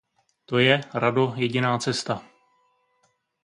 [0.45, 2.21] To je, Rado, jediná cesta.